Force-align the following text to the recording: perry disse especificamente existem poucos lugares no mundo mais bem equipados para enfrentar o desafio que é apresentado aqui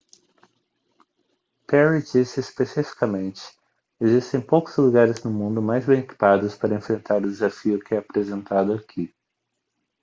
perry 1.67 2.01
disse 2.01 2.39
especificamente 2.39 3.55
existem 3.99 4.41
poucos 4.41 4.75
lugares 4.77 5.23
no 5.23 5.29
mundo 5.29 5.61
mais 5.61 5.85
bem 5.85 5.99
equipados 5.99 6.55
para 6.55 6.73
enfrentar 6.73 7.19
o 7.23 7.29
desafio 7.29 7.79
que 7.79 7.93
é 7.93 7.99
apresentado 7.99 8.73
aqui 8.73 9.13